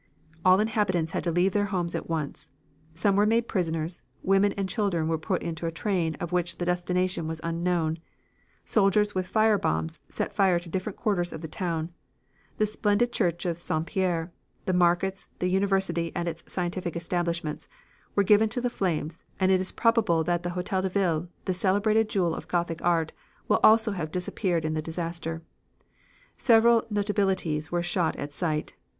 All 0.43 0.59
inhabitants 0.59 1.11
had 1.11 1.23
to 1.25 1.31
leave 1.31 1.51
their 1.51 1.65
homes 1.67 1.93
at 1.93 2.09
once; 2.09 2.49
some 2.95 3.15
were 3.15 3.27
made 3.27 3.47
prisoners; 3.47 4.01
women 4.23 4.51
and 4.53 4.67
children 4.67 5.07
were 5.07 5.19
put 5.19 5.43
into 5.43 5.67
a 5.67 5.71
train 5.71 6.15
of 6.15 6.31
which 6.31 6.57
the 6.57 6.65
destination 6.65 7.27
was 7.27 7.39
unknown; 7.43 7.99
soldiers 8.65 9.13
with 9.13 9.27
fire 9.27 9.59
bombs 9.59 9.99
set 10.09 10.33
fire 10.33 10.57
to 10.57 10.63
the 10.69 10.71
different 10.71 10.97
quarters 10.97 11.31
of 11.31 11.41
the 11.41 11.47
town; 11.47 11.91
the 12.57 12.65
splendid 12.65 13.11
Church 13.13 13.45
of 13.45 13.59
St. 13.59 13.85
Pierre, 13.85 14.31
the 14.65 14.73
markets, 14.73 15.29
the 15.37 15.49
university 15.51 16.11
and 16.15 16.27
its 16.27 16.43
scientific 16.51 16.95
establishments, 16.95 17.69
were 18.15 18.23
given 18.23 18.49
to 18.49 18.59
the 18.59 18.71
flames, 18.71 19.23
and 19.39 19.51
it 19.51 19.61
is 19.61 19.71
probable 19.71 20.23
that 20.23 20.41
the 20.41 20.49
Hotel 20.57 20.81
de 20.81 20.89
Ville, 20.89 21.29
this 21.45 21.59
celebrated 21.59 22.09
jewel 22.09 22.33
of 22.33 22.47
Gothic 22.47 22.81
art, 22.81 23.13
will 23.47 23.59
also 23.63 23.91
have 23.91 24.09
disappeared 24.11 24.65
in 24.65 24.73
the 24.73 24.81
disaster. 24.81 25.43
Several 26.37 26.87
notabilities 26.91 27.69
were 27.69 27.83
shot 27.83 28.15
at 28.15 28.33
sight. 28.33 28.73